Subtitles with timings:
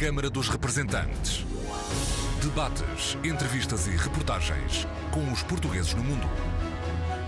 [0.00, 1.44] Câmara dos Representantes.
[2.42, 6.26] Debates, entrevistas e reportagens com os portugueses no mundo.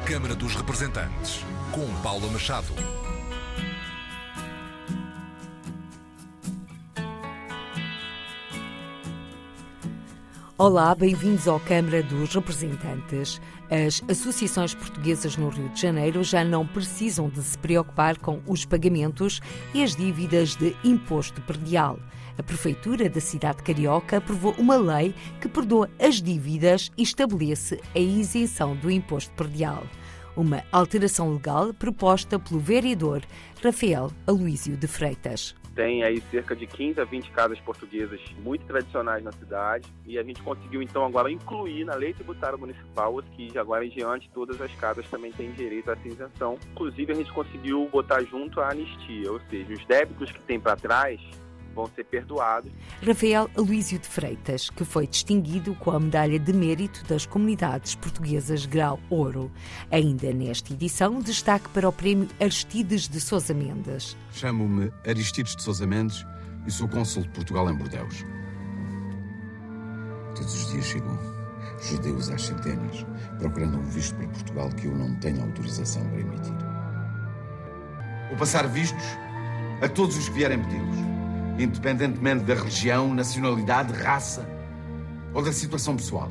[0.06, 2.72] Câmara dos Representantes, com Paula Machado.
[10.56, 13.38] Olá, bem-vindos ao Câmara dos Representantes.
[13.70, 18.64] As associações portuguesas no Rio de Janeiro já não precisam de se preocupar com os
[18.64, 19.42] pagamentos
[19.74, 21.98] e as dívidas de imposto perdial.
[22.38, 27.98] A Prefeitura da cidade carioca aprovou uma lei que perdoa as dívidas e estabelece a
[27.98, 29.84] isenção do imposto perdial.
[30.34, 33.22] Uma alteração legal proposta pelo vereador
[33.62, 35.54] Rafael Aloísio de Freitas.
[35.74, 40.22] Tem aí cerca de 15 a 20 casas portuguesas muito tradicionais na cidade e a
[40.22, 44.60] gente conseguiu então agora incluir na lei tributária municipal que de agora em diante todas
[44.60, 46.58] as casas também têm direito a essa isenção.
[46.72, 50.76] Inclusive a gente conseguiu botar junto a anistia, ou seja, os débitos que tem para
[50.76, 51.20] trás
[51.74, 52.70] vão ser perdoados.
[53.06, 58.66] Rafael Aloísio de Freitas, que foi distinguido com a Medalha de Mérito das Comunidades Portuguesas
[58.66, 59.50] Grau Ouro.
[59.90, 64.16] Ainda nesta edição, destaque para o Prémio Aristides de Sousa Mendes.
[64.32, 66.24] Chamo-me Aristides de Sousa Mendes
[66.66, 68.24] e sou cônsul de Portugal em Bordeus.
[70.34, 71.18] Todos os dias chegam
[71.82, 73.04] judeus às centenas,
[73.38, 76.54] procurando um visto para Portugal que eu não tenho autorização para emitir.
[78.28, 79.02] Vou passar vistos
[79.82, 81.11] a todos os que vierem pedi-los
[81.62, 84.48] independentemente da religião, nacionalidade, raça
[85.34, 86.30] ou da situação pessoal.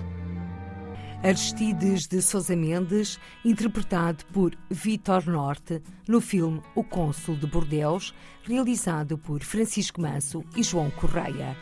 [1.24, 9.20] Aristides de Sousa Mendes, interpretado por Vitor Norte no filme O Cônsul de Bordeus, realizado
[9.20, 11.56] por Francisco Manso e João Correia.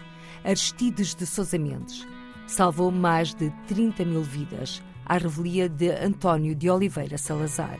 [0.45, 2.07] Aristides de Sousa Mendes
[2.47, 7.79] salvou mais de 30 mil vidas, à revelia de António de Oliveira Salazar.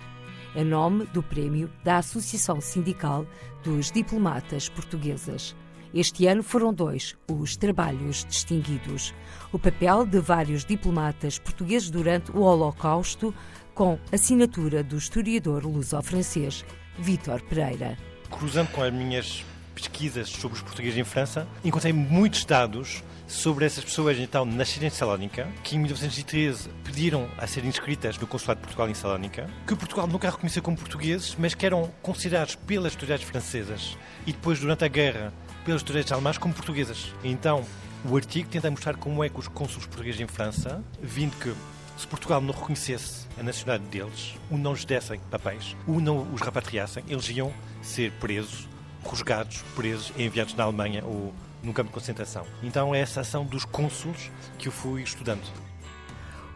[0.56, 3.26] Em nome do prémio da Associação Sindical
[3.64, 5.56] dos Diplomatas Portuguesas.
[5.94, 9.14] Este ano foram dois os trabalhos distinguidos.
[9.52, 13.34] O papel de vários diplomatas portugueses durante o Holocausto,
[13.74, 16.64] com assinatura do historiador luso-francês
[17.00, 17.98] Vítor Pereira.
[18.30, 23.84] Cruzando com as minhas pesquisas sobre os portugueses em França, encontrei muitos dados sobre essas
[23.84, 28.66] pessoas então nascidas em Salónica, que em 1913 pediram a ser inscritas no Consulado de
[28.66, 33.26] Portugal em Salónica, que Portugal nunca reconheceu como portugueses, mas que eram considerados pelas autoridades
[33.26, 35.34] francesas e depois, durante a guerra,
[35.70, 37.14] pelos direitos alemães como portuguesas.
[37.24, 37.64] Então,
[38.04, 41.54] o artigo tenta mostrar como é que os cônsules portugueses em França, vindo que
[41.96, 46.42] se Portugal não reconhecesse a nacionalidade deles, ou não lhes dessem papéis, ou não os
[46.42, 47.54] repatriassem, eles iam
[47.84, 48.68] ser presos,
[49.04, 51.32] rusgados, presos e enviados na Alemanha ou
[51.62, 52.48] no campo de concentração.
[52.64, 55.69] Então é essa ação dos cônsules que eu fui estudando.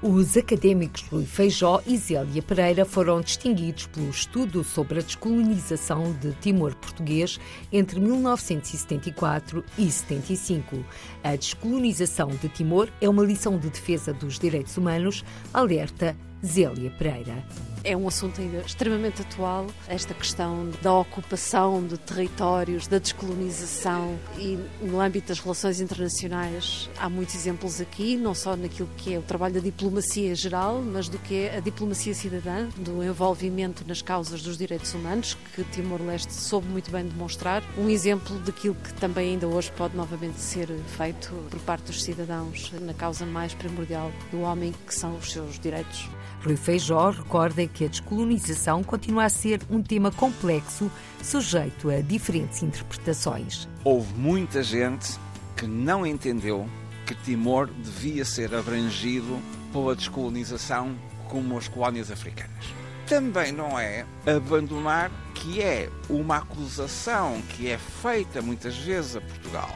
[0.04, 6.34] Os académicos Rui Feijó e Zélia Pereira foram distinguidos pelo estudo sobre a descolonização de
[6.42, 7.40] Timor português
[7.72, 10.84] entre 1974 e 75.
[11.24, 17.42] A descolonização de Timor é uma lição de defesa dos direitos humanos, alerta Zélia Pereira.
[17.86, 24.58] É um assunto ainda extremamente atual, esta questão da ocupação de territórios, da descolonização e
[24.82, 29.22] no âmbito das relações internacionais há muitos exemplos aqui, não só naquilo que é o
[29.22, 34.42] trabalho da diplomacia geral, mas do que é a diplomacia cidadã, do envolvimento nas causas
[34.42, 37.62] dos direitos humanos, que Timor-Leste soube muito bem demonstrar.
[37.78, 42.72] Um exemplo daquilo que também ainda hoje pode novamente ser feito por parte dos cidadãos
[42.80, 46.08] na causa mais primordial do homem, que são os seus direitos.
[46.44, 52.62] Rui Feijó recorda que a descolonização continua a ser um tema complexo, sujeito a diferentes
[52.62, 53.68] interpretações.
[53.84, 55.18] Houve muita gente
[55.56, 56.68] que não entendeu
[57.06, 59.40] que Timor devia ser abrangido
[59.72, 60.98] pela descolonização
[61.30, 62.66] como as colónias africanas.
[63.08, 69.72] Também não é abandonar que é uma acusação que é feita muitas vezes a Portugal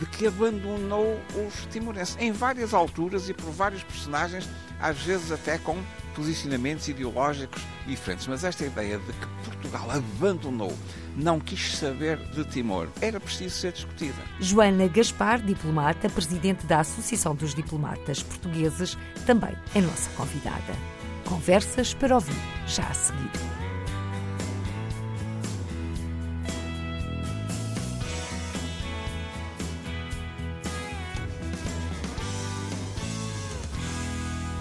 [0.00, 4.48] de que abandonou os timorenses em várias alturas e por vários personagens,
[4.80, 5.76] às vezes até com
[6.14, 8.26] posicionamentos ideológicos diferentes.
[8.26, 10.76] Mas esta ideia de que Portugal abandonou,
[11.16, 14.22] não quis saber de Timor, era preciso ser discutida.
[14.40, 18.96] Joana Gaspar, diplomata, presidente da Associação dos Diplomatas Portugueses,
[19.26, 20.74] também é nossa convidada.
[21.24, 22.34] Conversas para ouvir
[22.66, 23.30] já a seguir.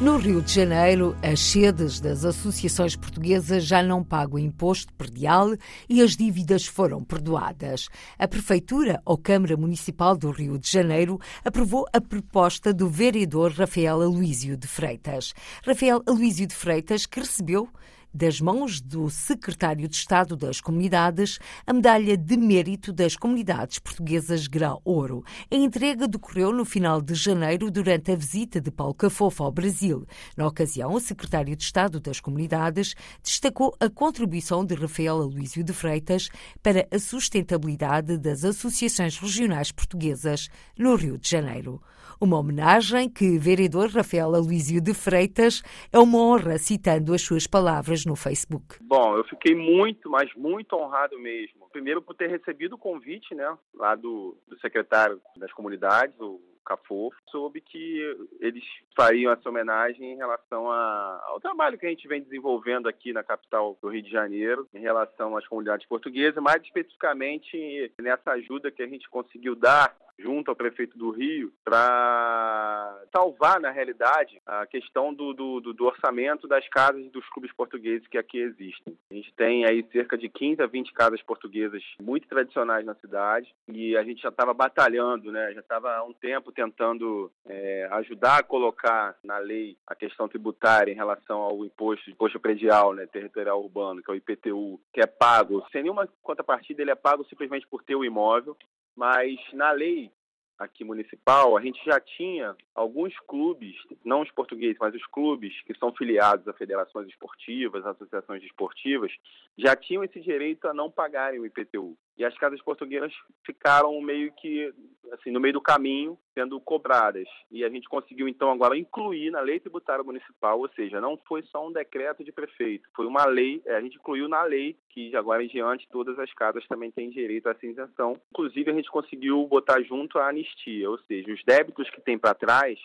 [0.01, 5.49] No Rio de Janeiro, as sedes das associações portuguesas já não pagam imposto perdial
[5.89, 7.89] e as dívidas foram perdoadas.
[8.17, 14.01] A Prefeitura ou Câmara Municipal do Rio de Janeiro aprovou a proposta do vereador Rafael
[14.01, 15.33] Aloísio de Freitas.
[15.67, 17.67] Rafael Aloísio de Freitas, que recebeu
[18.13, 24.47] das mãos do secretário de Estado das Comunidades, a medalha de mérito das comunidades portuguesas
[24.47, 25.23] Grau Ouro.
[25.51, 30.05] A entrega decorreu no final de janeiro durante a visita de Paulo Cafofo ao Brasil.
[30.35, 35.73] Na ocasião, o secretário de Estado das Comunidades destacou a contribuição de Rafael Aloísio de
[35.73, 36.29] Freitas
[36.63, 41.81] para a sustentabilidade das associações regionais portuguesas no Rio de Janeiro.
[42.21, 47.47] Uma homenagem que o vereador Rafael Aloísio de Freitas é uma honra, citando as suas
[47.47, 48.75] palavras no Facebook.
[48.81, 51.69] Bom, eu fiquei muito, mas muito honrado mesmo.
[51.71, 57.15] Primeiro por ter recebido o convite, né, lá do, do secretário das comunidades, o Cafofo,
[57.31, 58.63] soube que eles
[58.95, 63.23] fariam essa homenagem em relação a, ao trabalho que a gente vem desenvolvendo aqui na
[63.23, 68.83] capital do Rio de Janeiro, em relação às comunidades portuguesas, mais especificamente nessa ajuda que
[68.83, 75.13] a gente conseguiu dar junto ao prefeito do Rio para salvar, na realidade, a questão
[75.13, 78.97] do, do, do, orçamento das casas dos clubes portugueses que aqui existem.
[79.09, 83.53] A gente tem aí cerca de 15 a 20 casas portuguesas muito tradicionais na cidade
[83.67, 85.53] e a gente já estava batalhando, né?
[85.53, 90.91] já estava há um tempo tentando é, ajudar a colocar na lei a questão tributária
[90.91, 93.05] em relação ao imposto, imposto predial, né?
[93.05, 97.23] territorial urbano, que é o IPTU, que é pago sem nenhuma contrapartida, ele é pago
[97.25, 98.57] simplesmente por ter o imóvel
[98.99, 100.11] mas na lei
[100.59, 103.73] aqui municipal, a gente já tinha alguns clubes,
[104.03, 109.09] não os portugueses, mas os clubes que são filiados a federações esportivas, associações esportivas,
[109.57, 111.97] já tinham esse direito a não pagarem o IPTU.
[112.19, 113.13] E as casas portuguesas
[113.45, 114.73] ficaram meio que
[115.13, 117.27] assim no meio do caminho sendo cobradas.
[117.49, 121.41] E a gente conseguiu então agora incluir na lei tributária municipal, ou seja, não foi
[121.43, 125.15] só um decreto de prefeito, foi uma lei, é, a gente incluiu na lei que
[125.15, 128.19] agora em diante todas as casas também têm direito essa isenção.
[128.31, 132.35] Inclusive a gente conseguiu botar junto a anistia, ou seja, os débitos que tem para
[132.35, 132.77] trás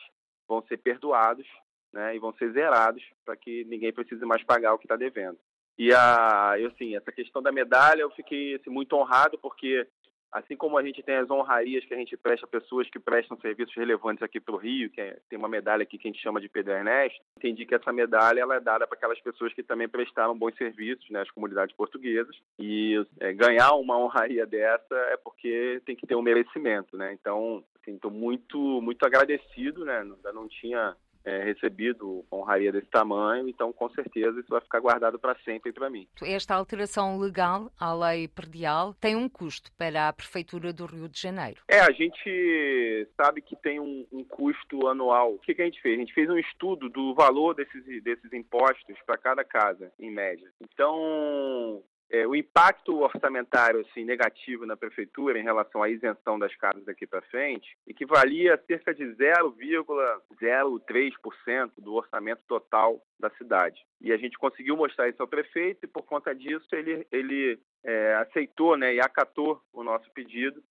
[0.47, 1.47] vão ser perdoados
[1.93, 5.39] né, e vão ser zerados para que ninguém precise mais pagar o que está devendo.
[5.79, 9.87] E a, eu, assim, essa questão da medalha, eu fiquei assim, muito honrado, porque
[10.35, 13.39] assim como a gente tem as honrarias que a gente presta a pessoas que prestam
[13.39, 16.21] serviços relevantes aqui para o Rio, que é, tem uma medalha aqui que a gente
[16.21, 19.63] chama de Pedro Ernesto, entendi que essa medalha ela é dada para aquelas pessoas que
[19.63, 25.81] também prestaram bons serviços, né, comunidades portuguesas, e é, ganhar uma honraria dessa é porque
[25.87, 30.49] tem que ter um merecimento, né, então, estou assim, muito, muito agradecido, né, ainda não
[30.49, 35.73] tinha é, recebido honraria desse tamanho, então com certeza isso vai ficar guardado para sempre
[35.73, 36.07] para mim.
[36.23, 41.21] Esta alteração legal à lei predial tem um custo para a Prefeitura do Rio de
[41.21, 41.63] Janeiro.
[41.69, 45.35] É, a gente sabe que tem um, um custo anual.
[45.35, 45.97] O que, que, a gente fez?
[45.97, 50.49] A gente fez um estudo do valor desses, desses impostos para cada casa, em média.
[50.61, 56.85] Então, é, o impacto orçamentário assim, negativo na prefeitura em relação à isenção das casas
[56.85, 63.83] daqui para frente equivalia a cerca de 0,03% do orçamento total da cidade.
[64.01, 68.15] E a gente conseguiu mostrar isso ao prefeito e, por conta disso, ele, ele é,
[68.17, 70.63] aceitou né, e acatou o nosso pedido,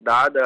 [0.00, 0.40] dada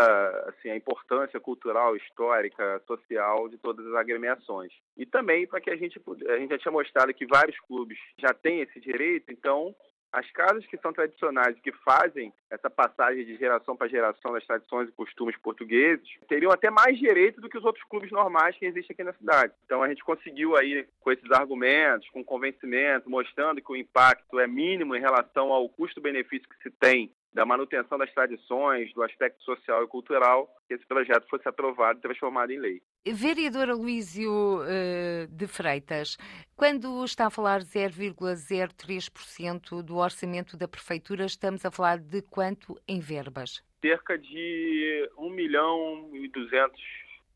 [0.49, 4.73] assim, a importância cultural, histórica, social de todas as agremiações.
[4.97, 8.35] E também para que a gente, a gente já tinha mostrado que vários clubes já
[8.35, 9.75] têm esse direito, então
[10.15, 14.89] as casas que são tradicionais, que fazem essa passagem de geração para geração das tradições
[14.89, 18.95] e costumes portugueses, teriam até mais direito do que os outros clubes normais que existem
[18.95, 19.53] aqui na cidade.
[19.67, 24.47] Então a gente conseguiu aí, com esses argumentos, com convencimento, mostrando que o impacto é
[24.47, 29.83] mínimo em relação ao custo-benefício que se tem da manutenção das tradições, do aspecto social
[29.83, 32.81] e cultural, que esse projeto fosse aprovado e transformado em lei.
[33.13, 36.17] Vereador Luísio uh, de Freitas,
[36.57, 43.01] quando está a falar 0,03% do orçamento da Prefeitura, estamos a falar de quanto em
[43.01, 43.63] verbas?
[43.83, 46.81] Cerca de 1 milhão e 200,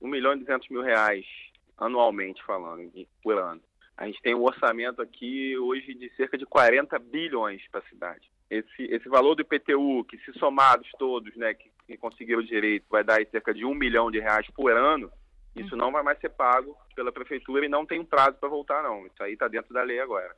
[0.00, 1.26] 1 milhão e 200 mil reais
[1.76, 2.90] anualmente falando,
[3.22, 3.60] por ano.
[3.94, 8.26] A gente tem um orçamento aqui hoje de cerca de 40 bilhões para a cidade
[8.50, 13.04] esse, esse valor do IPTU, que se somados todos, né, que, que conseguiram direito, vai
[13.04, 15.10] dar cerca de um milhão de reais por ano,
[15.60, 18.82] isso não vai mais ser pago pela prefeitura e não tem um prazo para voltar,
[18.82, 19.06] não.
[19.06, 20.34] Isso aí está dentro da lei agora.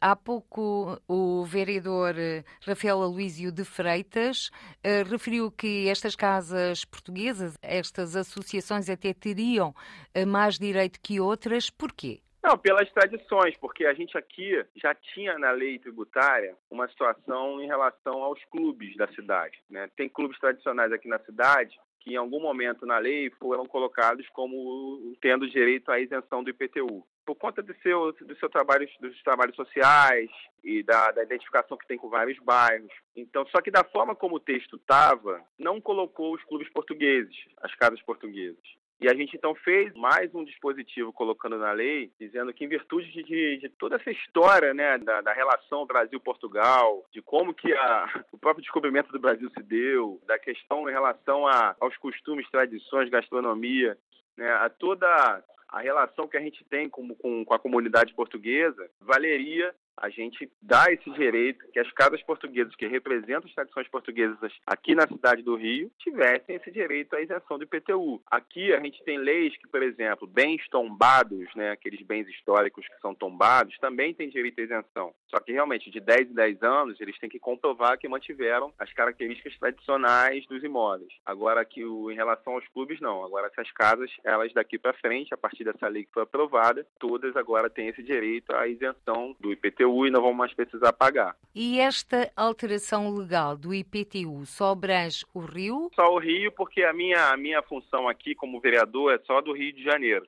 [0.00, 4.50] Há pouco o vereador eh, Rafael Aloísio de Freitas
[4.84, 11.70] uh, referiu que estas casas portuguesas, estas associações até teriam uh, mais direito que outras.
[11.70, 12.20] Porquê?
[12.42, 17.68] Não, pelas tradições, porque a gente aqui já tinha na lei tributária uma situação em
[17.68, 19.56] relação aos clubes da cidade.
[19.70, 19.88] Né?
[19.96, 25.14] Tem clubes tradicionais aqui na cidade que em algum momento na lei foram colocados como
[25.20, 27.06] tendo direito à isenção do IPTU.
[27.24, 30.28] Por conta do seu, do seu trabalho, dos trabalhos sociais
[30.64, 32.92] e da, da identificação que tem com vários bairros.
[33.14, 37.74] Então, só que da forma como o texto estava, não colocou os clubes portugueses, as
[37.76, 38.81] casas portuguesas.
[39.02, 43.10] E a gente então fez mais um dispositivo colocando na lei, dizendo que em virtude
[43.10, 48.38] de, de toda essa história, né, da, da relação Brasil-Portugal, de como que a, o
[48.38, 53.98] próprio descobrimento do Brasil se deu, da questão em relação a, aos costumes, tradições, gastronomia,
[54.36, 58.88] né, a toda a relação que a gente tem com, com, com a comunidade portuguesa,
[59.00, 64.52] valeria a gente dá esse direito que as casas portuguesas que representam as tradições portuguesas
[64.66, 68.20] aqui na cidade do Rio tivessem esse direito à isenção do IPTU.
[68.30, 73.00] Aqui a gente tem leis que, por exemplo, bens tombados, né, aqueles bens históricos que
[73.00, 75.14] são tombados, também têm direito à isenção.
[75.28, 78.92] Só que realmente de 10 em 10 anos eles têm que comprovar que mantiveram as
[78.92, 81.12] características tradicionais dos imóveis.
[81.24, 83.24] Agora que o, em relação aos clubes não.
[83.24, 87.36] Agora essas casas, elas daqui para frente, a partir dessa lei que foi aprovada, todas
[87.36, 91.36] agora têm esse direito à isenção do IPTU IPTU e não vão mais precisar pagar.
[91.54, 95.90] E esta alteração legal do IPTU só abrange o Rio?
[95.94, 99.52] Só o Rio, porque a minha, a minha função aqui como vereador é só do
[99.52, 100.26] Rio de Janeiro.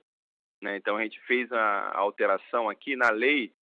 [0.60, 0.76] Né?
[0.76, 3.52] Então a gente fez a alteração aqui na lei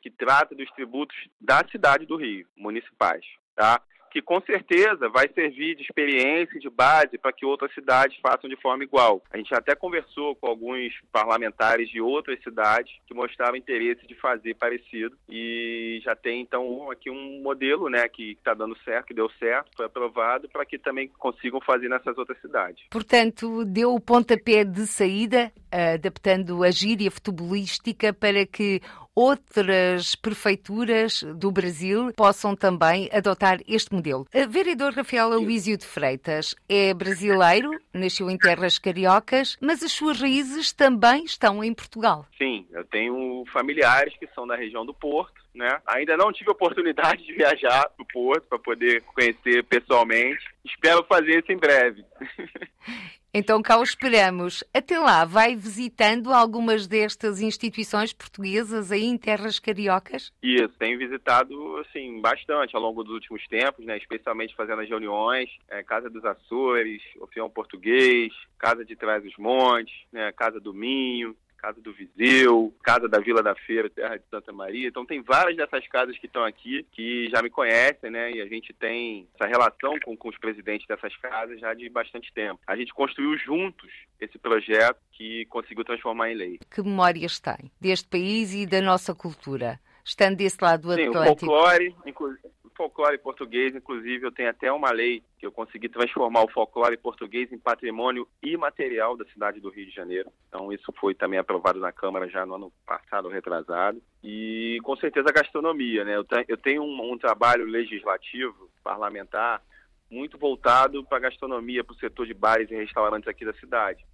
[0.00, 3.24] que trata dos tributos da cidade do Rio, municipais.
[3.54, 3.80] Tá?
[4.12, 8.56] Que com certeza vai servir de experiência, de base para que outras cidades façam de
[8.56, 9.22] forma igual.
[9.30, 14.54] A gente até conversou com alguns parlamentares de outras cidades que mostravam interesse de fazer
[14.54, 19.30] parecido e já tem então aqui um modelo, né, que está dando certo, que deu
[19.38, 22.84] certo, foi aprovado para que também consigam fazer nessas outras cidades.
[22.90, 28.82] Portanto, deu o pontapé de saída, adaptando a gíria futebolística para que
[29.14, 34.26] outras prefeituras do Brasil possam também adotar este modelo.
[34.34, 40.20] O vereador Rafael Aloísio de Freitas é brasileiro, nasceu em terras cariocas, mas as suas
[40.20, 42.26] raízes também estão em Portugal.
[42.38, 45.80] Sim, eu tenho familiares que são da região do Porto, né?
[45.86, 50.42] Ainda não tive oportunidade de viajar para o Porto para poder conhecer pessoalmente.
[50.64, 52.04] Espero fazer isso em breve.
[53.34, 54.62] Então cá o esperamos.
[54.74, 60.30] Até lá, vai visitando algumas destas instituições portuguesas aí em terras cariocas?
[60.42, 63.96] Isso, tenho visitado assim bastante ao longo dos últimos tempos, né?
[63.96, 69.94] especialmente fazendo as reuniões, é, Casa dos Açores, Orfeão Português, Casa de Trás os Montes,
[70.12, 70.30] né?
[70.32, 74.88] Casa do Minho, Casa do Viseu, Casa da Vila da Feira, Terra de Santa Maria.
[74.88, 78.32] Então tem várias dessas casas que estão aqui que já me conhecem, né?
[78.32, 82.32] E a gente tem essa relação com, com os presidentes dessas casas já de bastante
[82.32, 82.60] tempo.
[82.66, 83.88] A gente construiu juntos
[84.20, 86.58] esse projeto que conseguiu transformar em lei.
[86.68, 89.78] Que memórias tem deste país e da nossa cultura?
[90.04, 91.46] Estando desse lado do Sim, Atlântico.
[91.46, 96.42] O folclore, inclusive folclore português, inclusive, eu tenho até uma lei que eu consegui transformar
[96.42, 100.30] o folclore português em patrimônio imaterial da cidade do Rio de Janeiro.
[100.48, 104.02] Então, isso foi também aprovado na Câmara já no ano passado, retrasado.
[104.22, 106.16] E, com certeza, a gastronomia, né?
[106.48, 109.62] Eu tenho um, um trabalho legislativo, parlamentar,
[110.10, 114.04] muito voltado para a gastronomia, para o setor de bares e restaurantes aqui da cidade.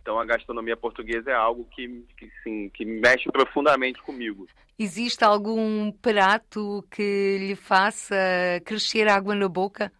[0.00, 4.46] Então a gastronomia portuguesa é algo que, que, sim, que mexe profundamente comigo.
[4.78, 8.14] Existe algum prato que lhe faça
[8.64, 9.90] crescer água na boca?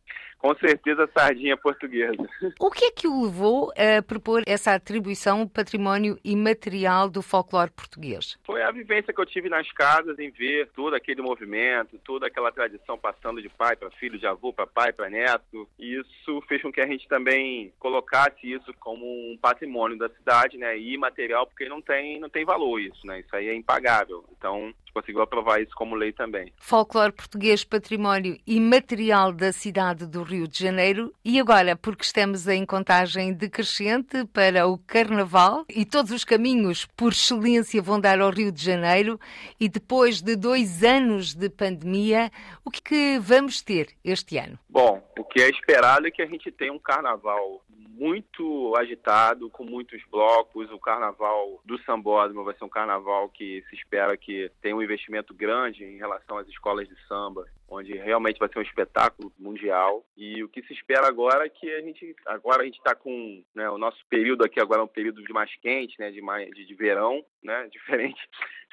[0.46, 2.24] Com certeza, sardinha portuguesa.
[2.60, 8.38] O que é que o levou a propor essa atribuição património imaterial do folclore português?
[8.44, 12.52] Foi a vivência que eu tive nas casas em ver todo aquele movimento, toda aquela
[12.52, 15.68] tradição passando de pai para filho, de avô para pai para neto.
[15.80, 20.56] E isso fez com que a gente também colocasse isso como um patrimônio da cidade,
[20.56, 20.78] né?
[20.78, 23.18] E imaterial, porque não tem, não tem valor isso, né?
[23.18, 24.24] Isso aí é impagável.
[24.38, 26.50] Então, conseguiu aprovar isso como lei também.
[26.56, 31.12] Folclore português, património imaterial da cidade do Rio de Janeiro.
[31.22, 37.12] E agora, porque estamos em contagem decrescente para o Carnaval e todos os caminhos por
[37.12, 39.20] excelência vão dar ao Rio de Janeiro,
[39.60, 42.30] e depois de dois anos de pandemia,
[42.64, 44.58] o que vamos ter este ano?
[44.68, 49.64] Bom, o que é esperado é que a gente tenha um carnaval muito agitado, com
[49.64, 50.70] muitos blocos.
[50.70, 55.34] O carnaval do Sambódromo vai ser um carnaval que se espera que tenha um investimento
[55.34, 60.04] grande em relação às escolas de samba, onde realmente vai ser um espetáculo mundial.
[60.16, 63.42] E o que se espera agora é que a gente agora a gente está com
[63.54, 66.50] né, o nosso período aqui agora é um período de mais quente, né, de mais
[66.50, 68.20] de, de verão, né, diferente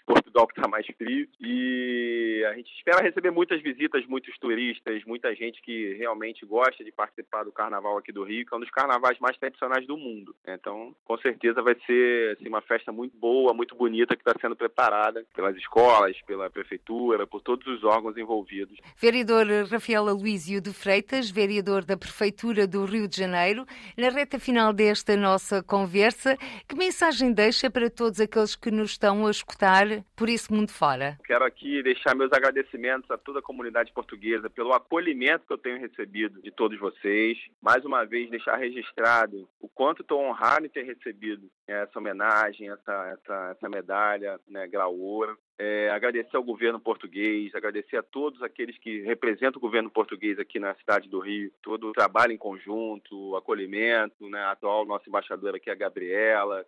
[0.06, 1.28] Portugal que está mais frio.
[1.40, 6.92] E a gente espera receber muitas visitas, muitos turistas, muita gente que realmente gosta de
[6.92, 10.36] participar do carnaval aqui do Rio, que é um dos carnavais mais tradicionais do mundo.
[10.46, 14.56] Então, com certeza vai ser assim, uma festa muito boa, muito bonita, que está sendo
[14.56, 18.78] preparada pelas escolas, pela prefeitura, por todos os órgãos envolvidos.
[18.98, 23.66] Vereador Rafael Aloísio de Freitas, vereador da Prefeitura do Rio de Janeiro,
[23.98, 29.26] na reta final desta nossa conversa, que mensagem deixa para todos aqueles que nos estão
[29.28, 31.18] a escutar por esse mundo fora.
[31.26, 35.80] Quero aqui deixar meus agradecimentos a toda a comunidade portuguesa pelo acolhimento que eu tenho
[35.80, 37.38] recebido de todos vocês.
[37.62, 43.18] Mais uma vez, deixar registrado o quanto estou honrado em ter recebido essa homenagem, essa,
[43.18, 45.38] essa, essa medalha, né, grau ouro.
[45.58, 50.60] É, agradecer ao governo português, agradecer a todos aqueles que representam o governo português aqui
[50.60, 55.08] na cidade do Rio, todo o trabalho em conjunto, o acolhimento, né, a atual nossa
[55.08, 56.66] embaixadora aqui, a Gabriela,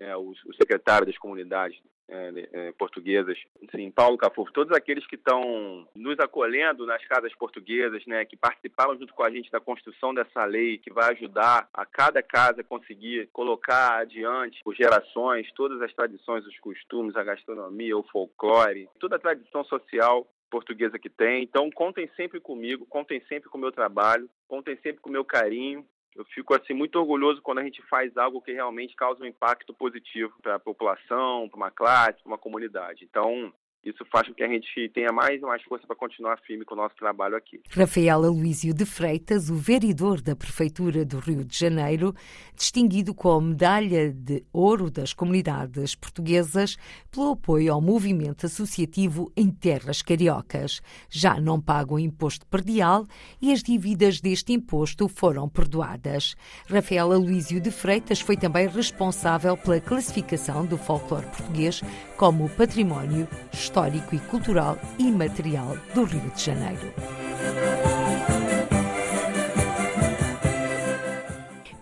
[0.00, 1.78] é, o, o, secretário das comunidades
[2.08, 3.38] é, é, portuguesas,
[3.70, 8.96] sim, Paulo Cafofo, todos aqueles que estão nos acolhendo nas casas portuguesas, né, que participaram
[8.98, 13.28] junto com a gente da construção dessa lei, que vai ajudar a cada casa conseguir
[13.32, 19.20] colocar adiante por gerações todas as tradições, os costumes, a gastronomia, o folclore, toda a
[19.20, 21.42] tradição social portuguesa que tem.
[21.42, 25.24] Então, contem sempre comigo, contem sempre com o meu trabalho, contem sempre com o meu
[25.24, 29.26] carinho eu fico assim muito orgulhoso quando a gente faz algo que realmente causa um
[29.26, 33.04] impacto positivo para a população, para uma classe, para uma comunidade.
[33.04, 33.52] Então,
[33.84, 36.74] isso faz com que a gente tenha mais e mais força para continuar firme com
[36.74, 37.60] o nosso trabalho aqui.
[37.68, 42.14] Rafael Aloísio de Freitas, o vereador da Prefeitura do Rio de Janeiro,
[42.54, 46.76] distinguido com a Medalha de Ouro das Comunidades Portuguesas
[47.10, 50.80] pelo apoio ao movimento associativo em terras cariocas.
[51.10, 53.04] Já não pagam imposto perdial
[53.40, 56.36] e as dívidas deste imposto foram perdoadas.
[56.68, 61.82] Rafael Aloísio de Freitas foi também responsável pela classificação do folclore português
[62.16, 63.71] como património histórico
[64.14, 66.92] e cultural imaterial do Rio de Janeiro.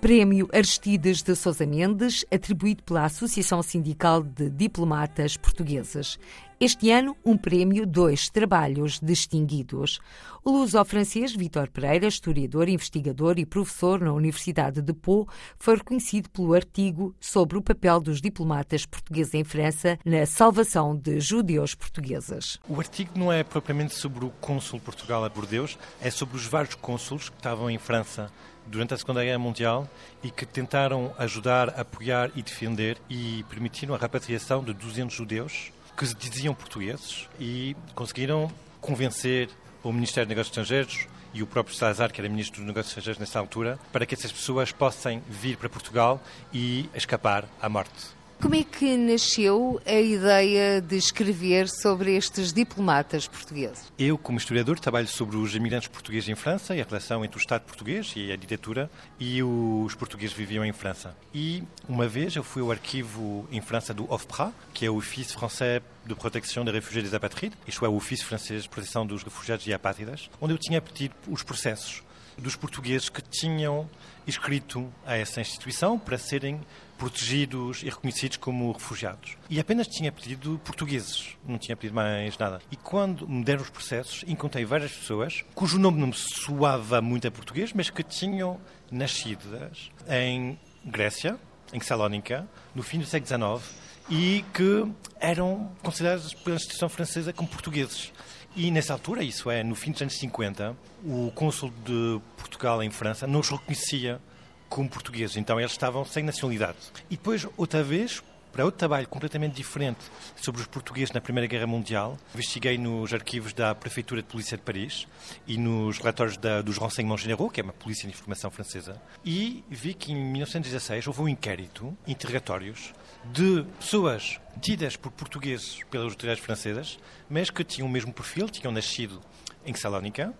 [0.00, 6.18] Prémio Aristides de Sousa Mendes, atribuído pela Associação Sindical de Diplomatas Portugueses.
[6.58, 9.98] Este ano, um prémio, dois trabalhos distinguidos.
[10.42, 15.28] O luso-francês Vitor Pereira, historiador, investigador e professor na Universidade de Pau,
[15.58, 21.20] foi reconhecido pelo artigo sobre o papel dos diplomatas portugueses em França na salvação de
[21.20, 22.58] judeus portugueses.
[22.66, 26.74] O artigo não é propriamente sobre o cônsul Portugal a Bordeus, é sobre os vários
[26.74, 28.30] cônsulos que estavam em França
[28.66, 29.88] durante a Segunda Guerra Mundial
[30.22, 36.06] e que tentaram ajudar, apoiar e defender e permitiram a repatriação de 200 judeus que
[36.06, 38.50] se diziam portugueses e conseguiram
[38.80, 39.50] convencer
[39.82, 43.18] o Ministério dos Negócios Estrangeiros e o próprio Salazar, que era Ministro dos Negócios Estrangeiros
[43.18, 46.20] nessa altura, para que essas pessoas possam vir para Portugal
[46.52, 48.19] e escapar à morte.
[48.40, 53.92] Como é que nasceu a ideia de escrever sobre estes diplomatas portugueses?
[53.98, 57.38] Eu, como historiador, trabalho sobre os imigrantes portugueses em França e a relação entre o
[57.38, 61.14] Estado português e a ditadura e os portugueses viviam em França.
[61.34, 65.32] E uma vez eu fui ao arquivo em França do OFPRA, que é o Office
[65.32, 69.06] Français de Proteção des Réfugiés et des Apatrides, isto é, o Ofício Francês de Proteção
[69.06, 72.02] dos Refugiados e Apátridas, onde eu tinha pedido os processos
[72.38, 73.88] dos portugueses que tinham
[74.26, 76.60] escrito a essa instituição para serem
[76.98, 79.36] protegidos e reconhecidos como refugiados.
[79.48, 82.60] E apenas tinha pedido portugueses, não tinha pedido mais nada.
[82.70, 87.26] E quando me deram os processos, encontrei várias pessoas cujo nome não me soava muito
[87.26, 91.38] a português, mas que tinham nascidas em Grécia,
[91.72, 93.74] em Salónica, no fim do século XIX,
[94.10, 94.86] e que
[95.20, 98.12] eram consideradas pela instituição francesa como portugueses.
[98.56, 102.90] E nessa altura, isso é, no fim dos anos 50, o cônsul de Portugal em
[102.90, 104.20] França não os reconhecia
[104.68, 106.78] como portugueses, então eles estavam sem nacionalidade.
[107.08, 110.00] E depois, outra vez, para outro trabalho completamente diferente
[110.36, 114.62] sobre os portugueses na Primeira Guerra Mundial, investiguei nos arquivos da Prefeitura de Polícia de
[114.62, 115.06] Paris
[115.46, 119.64] e nos relatórios da, dos Renseignements Généraux, que é uma polícia de informação francesa, e
[119.70, 122.92] vi que em 1916 houve um inquérito, interrogatórios,
[123.24, 128.72] de pessoas tidas por portugueses pelas autoridades francesas, mas que tinham o mesmo perfil, tinham
[128.72, 129.20] nascido
[129.64, 130.34] em Salónica,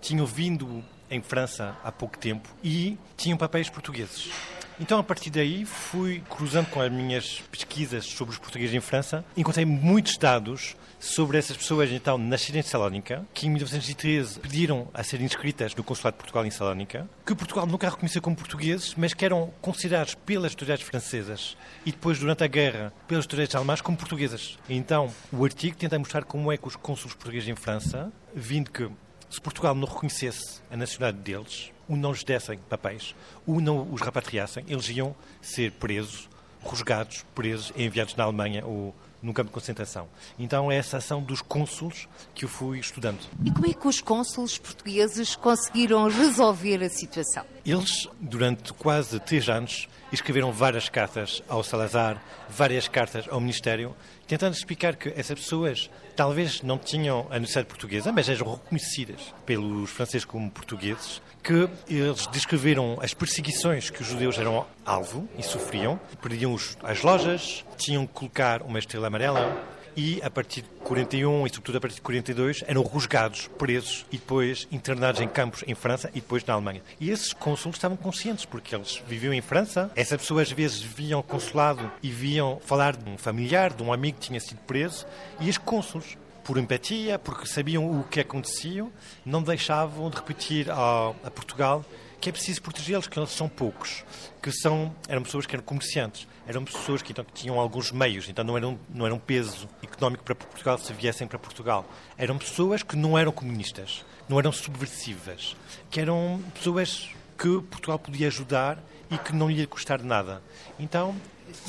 [0.00, 4.30] tinham vindo em França há pouco tempo e tinham papéis portugueses.
[4.78, 9.24] Então, a partir daí, fui cruzando com as minhas pesquisas sobre os portugueses em França,
[9.34, 15.02] encontrei muitos dados sobre essas pessoas, então, nascidas em Salónica, que em 1913 pediram a
[15.02, 19.14] serem inscritas no Consulado de Portugal em Salónica, que Portugal nunca reconheceu como portugueses, mas
[19.14, 23.96] que eram considerados pelas autoridades francesas e depois, durante a guerra, pelas autoridades alemãs como
[23.96, 24.58] portuguesas.
[24.68, 28.90] Então, o artigo tenta mostrar como é que os cônsules portugueses em França, vindo que
[29.30, 33.14] se Portugal não reconhecesse a nacionalidade deles, ou não lhes dessem papéis,
[33.46, 36.28] ou não os repatriassem, eles iam ser presos,
[36.62, 40.08] rusgados, presos enviados na Alemanha ou num campo de concentração.
[40.38, 43.18] Então é essa ação dos cônsules que eu fui estudando.
[43.44, 47.44] E como é que os cônsules portugueses conseguiram resolver a situação?
[47.64, 53.94] Eles, durante quase três anos, escreveram várias cartas ao Salazar, várias cartas ao Ministério,
[54.26, 59.90] tentando explicar que essas pessoas talvez não tinham a necessidade portuguesa, mas eram reconhecidas pelos
[59.90, 65.96] franceses como portugueses, que eles descreveram as perseguições que os judeus eram alvo e sofriam,
[66.20, 69.56] perdiam as lojas, tinham que colocar uma estrela amarela,
[69.96, 74.18] e a partir de 41 e sobretudo a partir de 42 eram rusgados, presos e
[74.18, 76.82] depois internados em campos em França e depois na Alemanha.
[77.00, 79.90] E esses cônsulos estavam conscientes porque eles viviam em França.
[79.94, 84.18] Essas pessoas às vezes viam consulado e viam falar de um familiar, de um amigo
[84.18, 85.06] que tinha sido preso
[85.40, 88.86] e os cônsulos por empatia, porque sabiam o que acontecia,
[89.24, 91.84] não deixavam de repetir a, a Portugal
[92.20, 94.02] que é preciso protegê-los, que eles são poucos,
[94.42, 98.28] que são, eram pessoas que eram comerciantes, eram pessoas que, então, que tinham alguns meios,
[98.28, 101.84] então não eram, não eram peso económico para Portugal se viessem para Portugal.
[102.16, 105.54] Eram pessoas que não eram comunistas, não eram subversivas,
[105.90, 110.42] que eram pessoas que Portugal podia ajudar e que não lhe ia custar nada.
[110.80, 111.14] Então,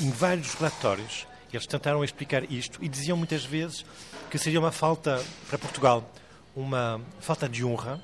[0.00, 3.84] em vários relatórios, eles tentaram explicar isto e diziam muitas vezes
[4.30, 6.10] que seria uma falta para Portugal,
[6.54, 8.00] uma falta de honra,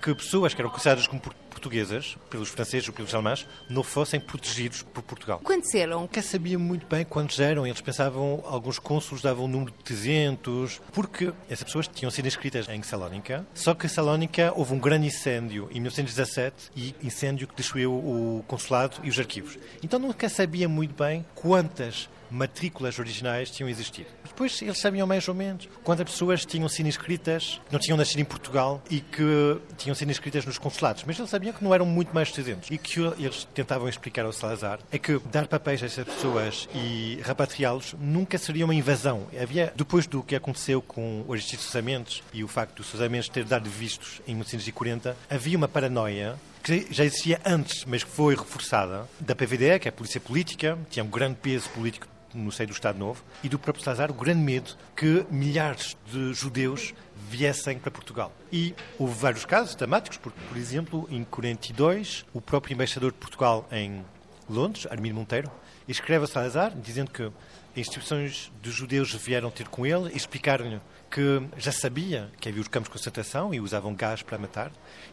[0.00, 1.20] que pessoas que eram consideradas como
[1.58, 5.40] portuguesas, pelos franceses ou pelos alemães, não fossem protegidos por Portugal.
[5.42, 6.02] Quantos eram?
[6.02, 7.66] Nunca sabia muito bem quantos eram.
[7.66, 12.68] Eles pensavam, alguns cônsulos davam um número de 300, porque essas pessoas tinham sido inscritas
[12.68, 17.56] em Salónica, só que em Salónica houve um grande incêndio em 1917 e incêndio que
[17.56, 19.58] destruiu o consulado e os arquivos.
[19.82, 24.08] Então nunca sabia muito bem quantas matrículas originais tinham existido.
[24.24, 28.24] Depois eles sabiam mais ou menos quantas pessoas tinham sido inscritas, não tinham nascido em
[28.24, 32.14] Portugal e que tinham sido inscritas nos consulados, mas eles sabiam que não eram muito
[32.14, 32.70] mais de 300.
[32.70, 37.20] E que eles tentavam explicar ao Salazar é que dar papéis a essas pessoas e
[37.24, 39.26] repatriá-los nunca seria uma invasão.
[39.40, 43.68] Havia, depois do que aconteceu com os Susamentos e o facto dos Susamentos ter dado
[43.68, 49.34] vistos em 1940, havia uma paranoia que já existia antes, mas que foi reforçada, da
[49.34, 52.98] PVDE, que é a Polícia Política, tinha um grande peso político no seio do Estado
[52.98, 56.94] Novo, e do próprio Salazar o grande medo que milhares de judeus
[57.28, 58.32] viessem para Portugal.
[58.52, 63.66] E houve vários casos dramáticos, porque, por exemplo, em 42, o próprio embaixador de Portugal
[63.70, 64.04] em
[64.48, 65.50] Londres, Armindo Monteiro,
[65.86, 67.30] escreve a Salazar dizendo que
[67.76, 72.68] instituições de judeus vieram ter com ele e explicaram-lhe que já sabia que havia os
[72.68, 74.70] campos de concentração e usavam gás para matar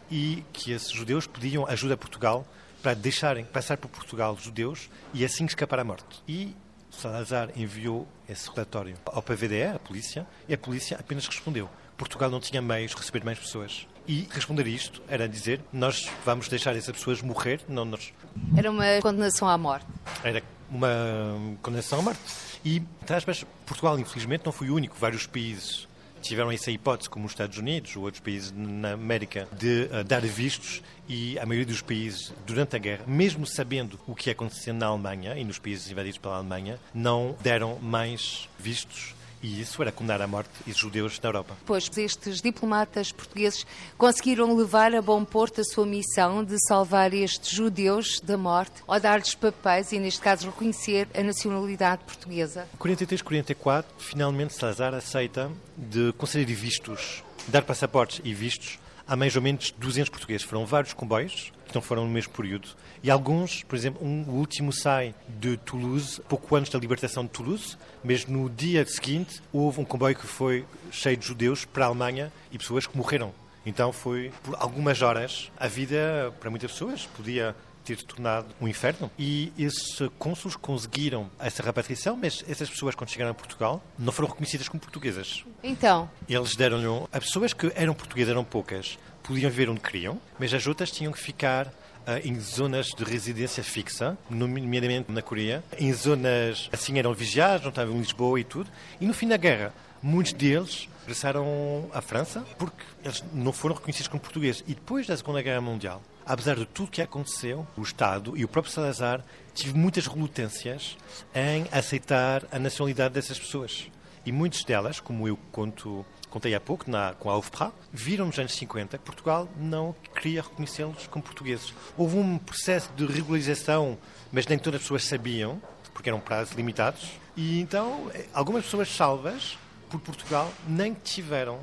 [0.09, 2.45] e que esses judeus pediam ajuda a Portugal
[2.81, 6.21] para deixarem passar por Portugal judeus e assim escapar à morte.
[6.27, 6.55] E
[6.95, 11.69] Salazar enviou esse relatório ao PVDE, à polícia, e a polícia apenas respondeu.
[11.97, 13.87] Portugal não tinha meios de receber mais pessoas.
[14.07, 18.13] E responder isto era dizer: nós vamos deixar essas pessoas morrer, não nós.
[18.55, 19.87] Era uma condenação à morte.
[20.23, 22.19] Era uma condenação à morte.
[22.63, 24.95] E, aspas, Portugal, infelizmente, não foi o único.
[24.97, 25.87] Vários países
[26.27, 30.21] tiveram essa hipótese, como os Estados Unidos ou outros países na América, de uh, dar
[30.21, 34.87] vistos e a maioria dos países, durante a guerra, mesmo sabendo o que acontecia na
[34.87, 40.21] Alemanha e nos países invadidos pela Alemanha, não deram mais vistos e isso era condenar
[40.21, 41.55] à morte os judeus na Europa.
[41.65, 43.65] Pois estes diplomatas portugueses
[43.97, 48.99] conseguiram levar a bom porto a sua missão de salvar estes judeus da morte, ou
[48.99, 52.67] dar-lhes papéis e, neste caso, reconhecer a nacionalidade portuguesa.
[52.79, 59.71] 43-44, finalmente Salazar aceita de conceder vistos, dar passaportes e vistos a mais ou menos
[59.71, 60.45] 200 portugueses.
[60.45, 62.69] Foram vários comboios que não foram no mesmo período.
[63.03, 67.29] E alguns, por exemplo, um, o último sai de Toulouse, pouco antes da libertação de
[67.29, 71.87] Toulouse, mas no dia seguinte houve um comboio que foi cheio de judeus para a
[71.87, 73.33] Alemanha e pessoas que morreram.
[73.65, 79.09] Então foi, por algumas horas, a vida, para muitas pessoas, podia ter tornado um inferno.
[79.17, 84.29] E esses cônsulos conseguiram essa repatriação, mas essas pessoas, quando chegaram a Portugal, não foram
[84.29, 85.45] reconhecidas como portuguesas.
[85.63, 86.09] Então?
[86.27, 86.85] Eles deram-lhe.
[87.11, 91.11] As pessoas que eram portuguesas eram poucas, podiam viver onde queriam, mas as outras tinham
[91.11, 91.71] que ficar
[92.05, 95.63] Uh, em zonas de residência fixa, nomeadamente na Coreia.
[95.75, 98.69] Em zonas assim eram vigiados, não estavam em Lisboa e tudo.
[99.01, 104.07] E no fim da guerra, muitos deles regressaram à França porque eles não foram reconhecidos
[104.07, 104.63] como portugueses.
[104.67, 108.47] E depois da Segunda Guerra Mundial, apesar de tudo que aconteceu, o Estado e o
[108.47, 110.97] próprio Salazar tive muitas relutâncias
[111.33, 113.87] em aceitar a nacionalidade dessas pessoas.
[114.25, 118.37] E muitas delas, como eu conto contei há pouco, na, com a UFPRA, viram nos
[118.37, 121.73] anos 50 que Portugal não queria reconhecê-los como portugueses.
[121.95, 123.97] Houve um processo de regularização,
[124.33, 125.61] mas nem todas as pessoas sabiam,
[125.93, 129.57] porque eram prazos limitados, e então eh, algumas pessoas salvas
[129.89, 131.59] por Portugal nem tiveram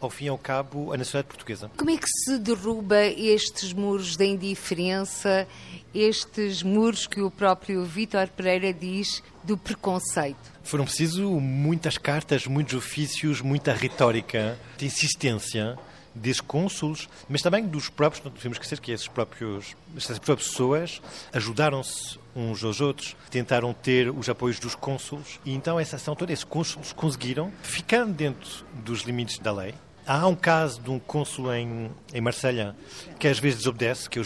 [0.00, 1.70] ao fim e ao cabo, a nacionalidade portuguesa.
[1.76, 5.46] Como é que se derruba estes muros da indiferença,
[5.94, 10.56] estes muros que o próprio Vítor Pereira diz do preconceito?
[10.62, 15.78] Foram preciso muitas cartas, muitos ofícios, muita retórica, de insistência
[16.16, 21.02] desses cônsulos, mas também dos próprios, não devemos esquecer que esses próprios, essas próprias pessoas
[21.32, 26.32] ajudaram-se uns aos outros, tentaram ter os apoios dos cônsulos, e então essa ação toda,
[26.32, 29.74] esses cônsulos conseguiram, ficando dentro dos limites da lei,
[30.08, 32.76] Há um caso de um cônsul em, em Marselha
[33.18, 34.24] que às vezes desobedece, que é o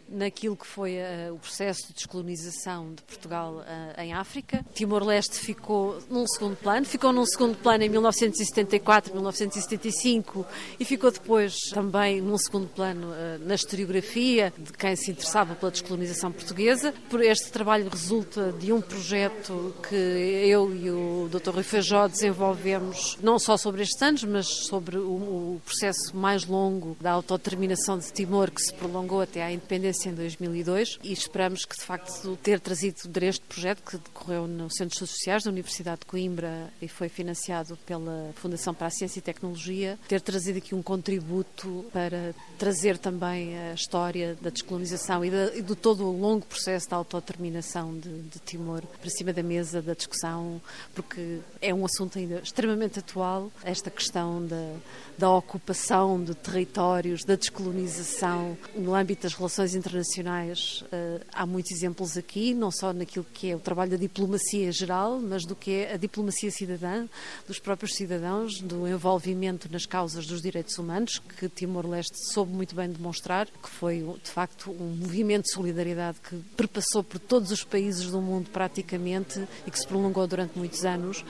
[0.09, 4.65] naquilo que foi uh, o processo de descolonização de Portugal uh, em África.
[4.73, 10.45] Timor-Leste ficou num segundo plano, ficou num segundo plano em 1974, 1975
[10.79, 15.71] e ficou depois também num segundo plano uh, na historiografia de quem se interessava pela
[15.71, 16.93] descolonização portuguesa.
[17.09, 21.51] Por este trabalho resulta de um projeto que eu e o Dr.
[21.51, 26.95] Rui Feijó desenvolvemos não só sobre estes anos, mas sobre o, o processo mais longo
[26.99, 31.75] da autodeterminação de Timor que se prolongou até à independência em 2002 e esperamos que,
[31.75, 36.01] de facto, ter trazido este projeto que decorreu no Centro de Estudos Sociais da Universidade
[36.01, 40.75] de Coimbra e foi financiado pela Fundação para a Ciência e Tecnologia, ter trazido aqui
[40.75, 46.17] um contributo para trazer também a história da descolonização e, de, e de todo o
[46.17, 50.61] longo processo da autodeterminação de, de Timor para cima da mesa da discussão,
[50.93, 54.73] porque é um assunto ainda extremamente atual, esta questão da,
[55.17, 61.71] da ocupação de territórios, da descolonização no âmbito das relações internacionais internacionais uh, há muitos
[61.71, 65.71] exemplos aqui, não só naquilo que é o trabalho da diplomacia geral, mas do que
[65.71, 67.07] é a diplomacia cidadã,
[67.47, 72.89] dos próprios cidadãos, do envolvimento nas causas dos direitos humanos, que Timor-Leste soube muito bem
[72.89, 78.11] demonstrar, que foi de facto um movimento de solidariedade que perpassou por todos os países
[78.11, 81.23] do mundo praticamente e que se prolongou durante muitos anos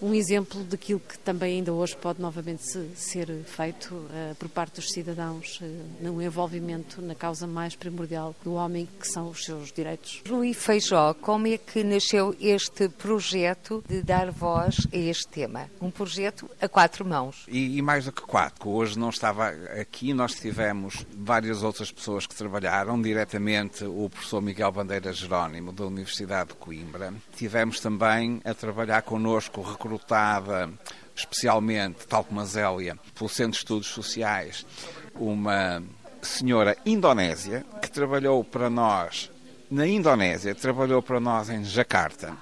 [0.00, 2.62] um exemplo daquilo que também ainda hoje pode novamente
[2.94, 5.64] ser feito uh, por parte dos cidadãos uh,
[6.00, 10.22] no envolvimento na causa mais primordial do homem, que são os seus direitos.
[10.28, 15.70] Rui Feijó, como é que nasceu este projeto de dar voz a este tema?
[15.80, 17.44] Um projeto a quatro mãos.
[17.48, 18.68] E, e mais do que quatro.
[18.68, 19.48] Hoje não estava
[19.80, 25.86] aqui, nós tivemos várias outras pessoas que trabalharam diretamente, o professor Miguel Bandeira Jerónimo, da
[25.86, 27.12] Universidade de Coimbra.
[27.36, 30.70] Tivemos também a trabalhar connosco recrutada
[31.16, 34.66] especialmente, tal como a Zélia, pelo Centro de Estudos Sociais,
[35.14, 35.82] uma
[36.20, 39.30] senhora indonésia que trabalhou para nós
[39.70, 42.36] na Indonésia, trabalhou para nós em Jacarta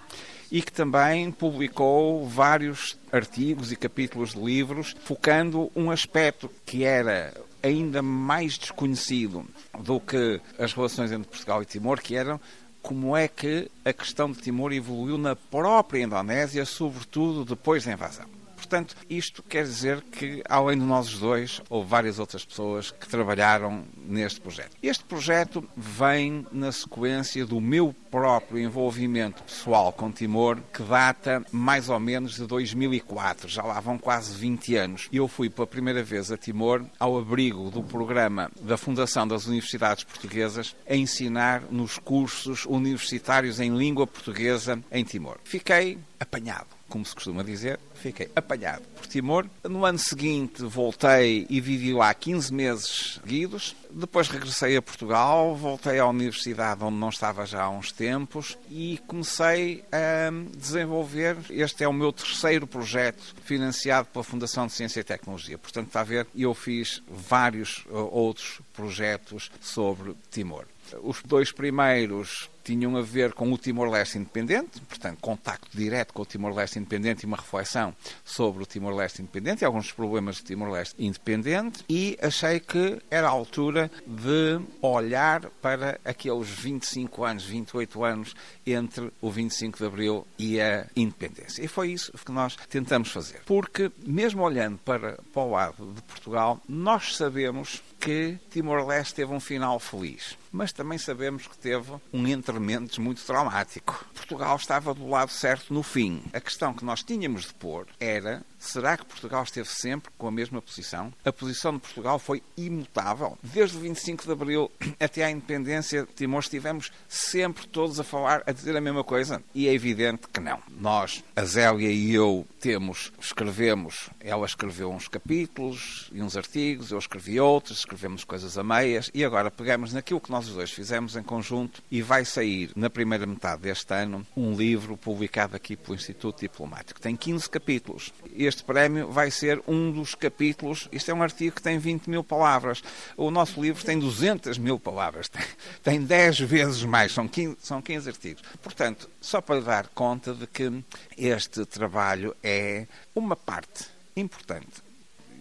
[0.51, 7.33] e que também publicou vários artigos e capítulos de livros focando um aspecto que era
[7.63, 9.47] ainda mais desconhecido
[9.81, 12.39] do que as relações entre Portugal e Timor, que eram
[12.85, 18.27] como é que a questão de Timor evoluiu na própria Indonésia, sobretudo depois da invasão.
[18.75, 23.85] Portanto, isto quer dizer que, além de nós dois, houve várias outras pessoas que trabalharam
[24.05, 24.77] neste projeto.
[24.83, 31.89] Este projeto vem na sequência do meu próprio envolvimento pessoal com Timor, que data mais
[31.89, 35.09] ou menos de 2004, já lá vão quase 20 anos.
[35.13, 40.03] Eu fui pela primeira vez a Timor ao abrigo do programa da Fundação das Universidades
[40.03, 45.39] Portuguesas a ensinar nos cursos universitários em língua portuguesa em Timor.
[45.45, 49.47] Fiquei apanhado como se costuma dizer, fiquei apanhado por Timor.
[49.65, 53.75] No ano seguinte voltei e vivi lá 15 meses seguidos.
[53.91, 59.01] Depois regressei a Portugal, voltei à universidade onde não estava já há uns tempos e
[59.09, 61.37] comecei a desenvolver.
[61.51, 65.59] Este é o meu terceiro projeto financiado pela Fundação de Ciência e Tecnologia.
[65.59, 70.65] Portanto, está a ver, eu fiz vários uh, outros projetos sobre Timor.
[71.03, 76.27] Os dois primeiros tinham a ver com o Timor-Leste independente, portanto, contacto direto com o
[76.27, 81.85] Timor-Leste independente e uma reflexão sobre o Timor-Leste independente e alguns problemas do Timor-Leste independente,
[81.89, 88.35] e achei que era a altura de olhar para aqueles 25 anos, 28 anos
[88.67, 91.63] entre o 25 de Abril e a independência.
[91.65, 93.43] E foi isso que nós tentamos fazer.
[93.45, 99.41] Porque, mesmo olhando para, para o lado de Portugal, nós sabemos que Timor-Leste teve um
[99.41, 104.05] final feliz, mas também sabemos que teve um entrementes muito traumático.
[104.15, 106.23] Portugal estava do lado certo no fim.
[106.33, 110.33] A questão que nós tínhamos de pôr era Será que Portugal esteve sempre com a
[110.33, 111.13] mesma posição?
[111.23, 113.39] A posição de Portugal foi imutável.
[113.43, 118.43] Desde o 25 de Abril até à independência de Timor estivemos sempre todos a falar,
[118.47, 119.43] a dizer a mesma coisa?
[119.55, 120.59] E é evidente que não.
[120.81, 126.99] Nós, a Zélia e eu, temos, escrevemos, ela escreveu uns capítulos e uns artigos, eu
[126.99, 131.17] escrevi outros, escrevemos coisas a meias e agora pegamos naquilo que nós os dois fizemos
[131.17, 135.95] em conjunto e vai sair na primeira metade deste ano um livro publicado aqui pelo
[135.95, 137.01] Instituto Diplomático.
[137.01, 138.13] Tem 15 capítulos.
[138.35, 140.89] Este este prémio vai ser um dos capítulos.
[140.93, 142.83] Isto é um artigo que tem 20 mil palavras.
[143.17, 145.29] O nosso livro tem 200 mil palavras.
[145.29, 145.45] Tem,
[145.83, 147.13] tem 10 vezes mais.
[147.13, 148.43] São 15, são 15 artigos.
[148.63, 150.71] Portanto, só para dar conta de que
[151.19, 153.87] este trabalho é uma parte
[154.17, 154.83] importante.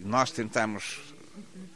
[0.00, 1.14] Nós tentamos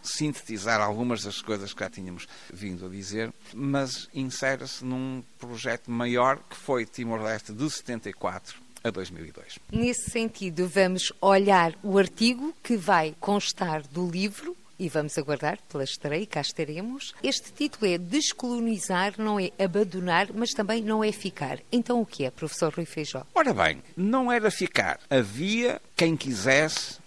[0.03, 6.38] sintetizar algumas das coisas que já tínhamos vindo a dizer, mas insere-se num projeto maior
[6.48, 9.59] que foi Timor-Leste de 74 a 2002.
[9.72, 15.83] Nesse sentido, vamos olhar o artigo que vai constar do livro e vamos aguardar pela
[15.83, 17.12] estreia, cá estaremos.
[17.22, 21.59] Este título é Descolonizar, não é abandonar, mas também não é ficar.
[21.72, 23.27] Então o que é, professor Rui Feijó?
[23.35, 25.01] Ora bem, não era ficar.
[25.11, 26.98] Havia quem quisesse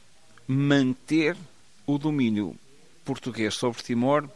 [0.48, 1.38] manter
[1.88, 2.56] o domínio
[3.06, 4.30] português sobre Timor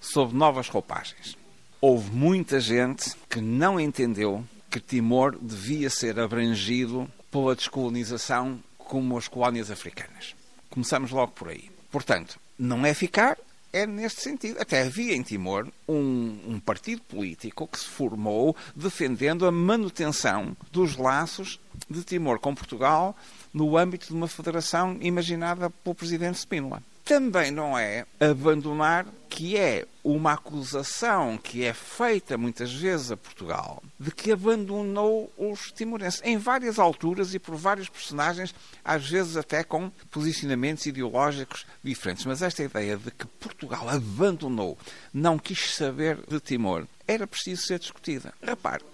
[0.00, 1.36] sob novas roupagens.
[1.80, 9.28] Houve muita gente que não entendeu que Timor devia ser abrangido pela descolonização como as
[9.28, 10.34] colónias africanas.
[10.68, 11.70] Começamos logo por aí.
[11.92, 13.38] Portanto, não é ficar,
[13.72, 14.60] é neste sentido.
[14.60, 20.96] Até havia em Timor um, um, partido político que se formou defendendo a manutenção dos
[20.96, 23.16] laços de Timor com Portugal
[23.52, 29.86] no âmbito de uma federação imaginada pelo presidente Spínola também não é abandonar, que é
[30.02, 36.38] uma acusação que é feita muitas vezes a Portugal, de que abandonou os timorenses em
[36.38, 42.24] várias alturas e por vários personagens, às vezes até com posicionamentos ideológicos diferentes.
[42.24, 44.78] Mas esta ideia de que Portugal abandonou,
[45.12, 48.32] não quis saber de Timor, era preciso ser discutida.
[48.42, 48.84] Repare,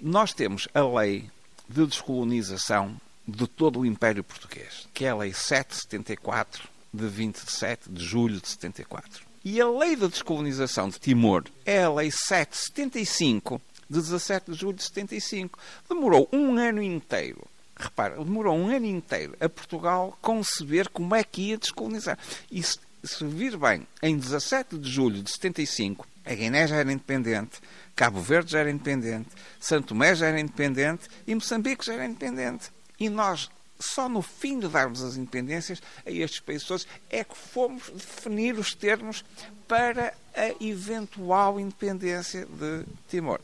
[0.00, 1.30] nós temos a lei
[1.68, 2.96] de descolonização
[3.28, 8.48] de todo o Império Português, que é a Lei 774 de 27 de julho de
[8.48, 9.26] 74.
[9.44, 14.76] E a lei da descolonização de Timor é a lei 775 de 17 de julho
[14.76, 15.58] de 75.
[15.88, 17.46] Demorou um ano inteiro
[17.80, 22.18] Repara, demorou um ano inteiro a Portugal conceber como é que ia descolonizar.
[22.50, 26.92] E se, se vir bem, em 17 de julho de 75, a Guiné já era
[26.92, 27.58] independente,
[27.96, 32.70] Cabo Verde já era independente, Santo Tomé já era independente e Moçambique já era independente.
[32.98, 33.48] E nós,
[33.80, 38.58] só no fim de darmos as independências a estes países todos, é que fomos definir
[38.58, 39.24] os termos
[39.66, 43.40] para a eventual independência de Timor.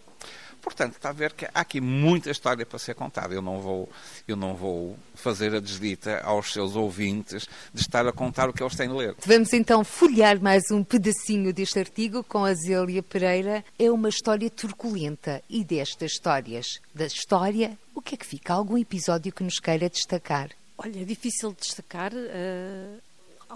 [0.66, 3.32] Portanto, está a ver que há aqui muita história para ser contada.
[3.32, 3.88] Eu não vou,
[4.26, 8.64] eu não vou fazer a desdita aos seus ouvintes de estar a contar o que
[8.64, 9.14] eles têm de ler.
[9.24, 13.64] Vamos então folhear mais um pedacinho deste artigo com a Zélia Pereira.
[13.78, 18.52] É uma história turculenta e destas histórias, da história, o que é que fica?
[18.52, 20.50] Algum episódio que nos queira destacar?
[20.76, 22.12] Olha, é difícil destacar.
[22.12, 23.00] Uh,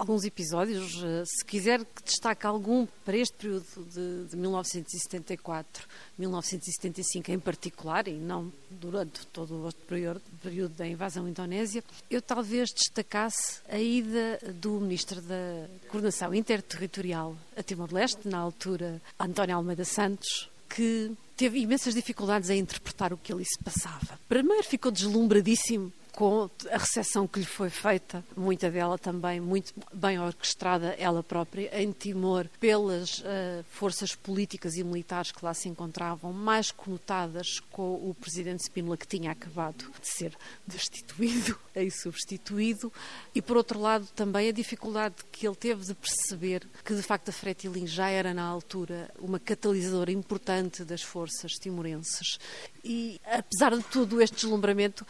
[0.01, 1.03] alguns episódios.
[1.03, 5.87] Eh, se quiser que destaque algum para este período de, de 1974,
[6.19, 12.71] 1975 em particular, e não durante todo o período, período da invasão indonésia, eu talvez
[12.71, 20.49] destacasse a ida do Ministro da Coordenação Interterritorial a Timor-Leste, na altura António Almeida Santos,
[20.69, 24.19] que teve imensas dificuldades a interpretar o que ali se passava.
[24.29, 30.19] Primeiro ficou deslumbradíssimo com a recepção que lhe foi feita, muita dela também muito bem
[30.19, 36.33] orquestrada, ela própria, em Timor, pelas uh, forças políticas e militares que lá se encontravam,
[36.33, 40.37] mais conotadas com o presidente Spínola, que tinha acabado de ser
[40.67, 42.93] destituído e substituído,
[43.35, 47.29] e por outro lado também a dificuldade que ele teve de perceber que de facto
[47.29, 52.39] a Fretilin já era na altura uma catalisadora importante das forças timorenses.
[52.85, 55.07] E apesar de tudo este deslumbramento,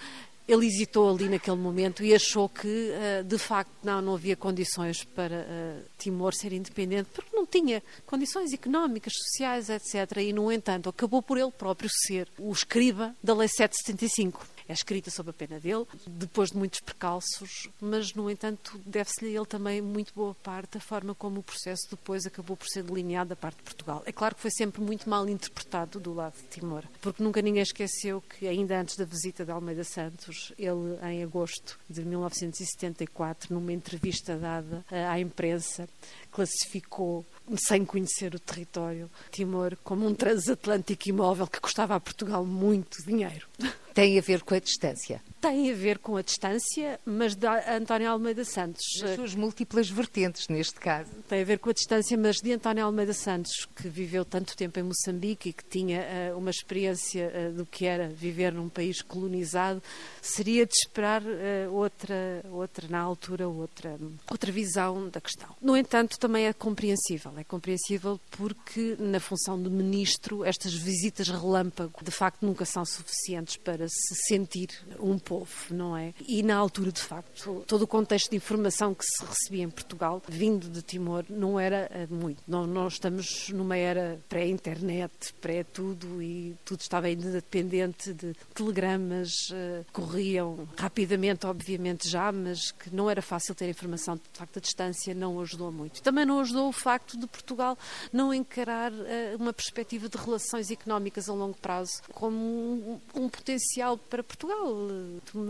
[0.51, 5.05] ele hesitou ali naquele momento e achou que, eh, de facto, não, não havia condições
[5.05, 10.19] para eh, Timor ser independente, porque não tinha condições económicas, sociais, etc.
[10.19, 15.11] E, no entanto, acabou por ele próprio ser o escriba da Lei 775 é escrita
[15.11, 20.15] sob a pena dele, depois de muitos precalços, mas, no entanto, deve-se-lhe ele também muito
[20.15, 23.65] boa parte da forma como o processo depois acabou por ser delineado da parte de
[23.65, 24.01] Portugal.
[24.07, 27.63] É claro que foi sempre muito mal interpretado do lado de Timor, porque nunca ninguém
[27.63, 33.73] esqueceu que, ainda antes da visita de Almeida Santos, ele, em agosto de 1974, numa
[33.73, 35.89] entrevista dada à imprensa,
[36.31, 43.05] classificou, sem conhecer o território, Timor como um transatlântico imóvel que custava a Portugal muito
[43.05, 43.49] dinheiro.
[44.01, 45.21] Tem a ver com a distância?
[45.41, 48.85] Tem a ver com a distância, mas da António Almeida Santos.
[49.03, 51.11] As suas múltiplas vertentes, neste caso.
[51.29, 54.79] Tem a ver com a distância, mas de António Almeida Santos, que viveu tanto tempo
[54.79, 56.03] em Moçambique e que tinha
[56.35, 59.83] uh, uma experiência uh, do que era viver num país colonizado,
[60.21, 63.99] seria de esperar uh, outra, outra, na altura, outra,
[64.31, 65.57] outra visão da questão.
[65.59, 67.33] No entanto, também é compreensível.
[67.39, 73.57] É compreensível porque, na função de ministro, estas visitas relâmpago, de facto, nunca são suficientes
[73.57, 74.69] para se sentir
[74.99, 76.13] um povo, não é?
[76.27, 80.21] E na altura, de facto, todo o contexto de informação que se recebia em Portugal,
[80.29, 82.43] vindo de Timor, não era eh, muito.
[82.49, 90.69] Nós estamos numa era pré-internet, pré-tudo, e tudo estava ainda dependente de telegramas, uh, corriam
[90.77, 94.17] rapidamente, obviamente já, mas que não era fácil ter informação.
[94.17, 96.03] De facto, a distância não ajudou muito.
[96.03, 97.79] Também não ajudou o facto de Portugal
[98.13, 103.97] não encarar uh, uma perspectiva de relações económicas a longo prazo como um, um potencial
[103.97, 104.67] para Portugal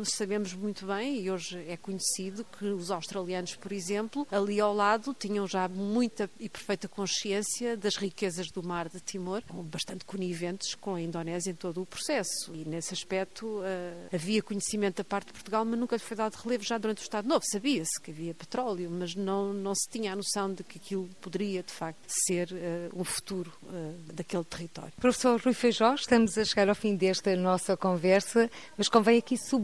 [0.05, 5.14] sabemos muito bem, e hoje é conhecido, que os australianos, por exemplo, ali ao lado,
[5.14, 10.95] tinham já muita e perfeita consciência das riquezas do mar de Timor, bastante coniventes com
[10.95, 12.55] a Indonésia em todo o processo.
[12.55, 13.62] E nesse aspecto uh,
[14.14, 17.03] havia conhecimento da parte de Portugal, mas nunca lhe foi dado relevo já durante o
[17.03, 17.45] Estado Novo.
[17.51, 21.62] Sabia-se que havia petróleo, mas não, não se tinha a noção de que aquilo poderia,
[21.62, 24.93] de facto, ser uh, um futuro uh, daquele território.
[25.01, 29.60] Professor Rui Feijó, estamos a chegar ao fim desta nossa conversa, mas convém aqui sublinhar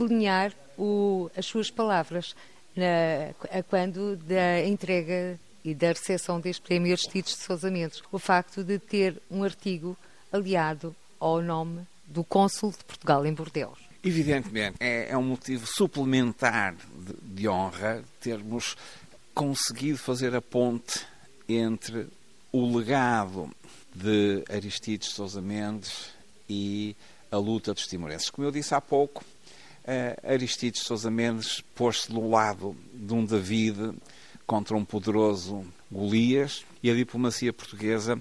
[0.78, 2.34] o, as suas palavras
[2.76, 8.02] na, a quando da entrega e da recepção deste prémio Aristides de Sousa Mendes.
[8.12, 9.96] O facto de ter um artigo
[10.32, 13.76] aliado ao nome do cônsul de Portugal em Bordeaux.
[14.04, 18.76] Evidentemente, é, é um motivo suplementar de, de honra termos
[19.34, 21.04] conseguido fazer a ponte
[21.48, 22.06] entre
[22.52, 23.50] o legado
[23.92, 26.10] de Aristides Sousa Mendes
[26.48, 26.94] e
[27.30, 28.30] a luta dos timorenses.
[28.30, 29.24] Como eu disse há pouco,
[29.86, 33.94] uh, Aristides Sousa Mendes pôs-se do lado de um David
[34.46, 38.20] contra um poderoso Golias e a diplomacia portuguesa,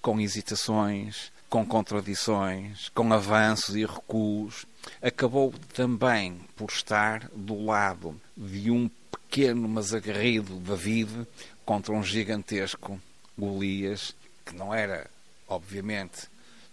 [0.00, 4.64] com hesitações, com contradições, com avanços e recuos,
[5.00, 11.26] acabou também por estar do lado de um pequeno mas aguerrido David
[11.64, 13.00] contra um gigantesco
[13.38, 15.08] Golias, que não era,
[15.48, 16.28] obviamente,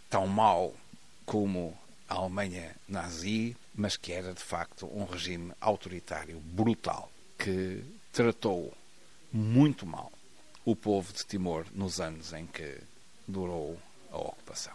[0.09, 0.73] tão mau
[1.25, 1.77] como
[2.07, 8.73] a Alemanha nazi, mas que era de facto um regime autoritário, brutal, que tratou
[9.31, 10.11] muito mal
[10.65, 12.77] o povo de Timor nos anos em que
[13.25, 13.79] durou
[14.11, 14.73] a ocupação.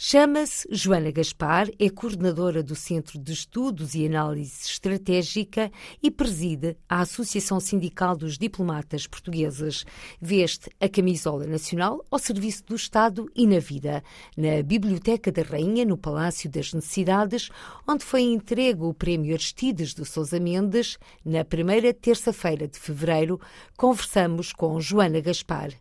[0.00, 7.00] Chama-se Joana Gaspar, é coordenadora do Centro de Estudos e Análise Estratégica e preside a
[7.00, 9.84] Associação Sindical dos Diplomatas Portugueses.
[10.20, 14.00] Veste a camisola nacional ao serviço do Estado e na vida,
[14.36, 17.50] na Biblioteca da Rainha, no Palácio das Necessidades,
[17.84, 23.40] onde foi entregue o Prémio Aristides de Sousa Mendes, na primeira terça-feira de fevereiro,
[23.76, 25.72] conversamos com Joana Gaspar.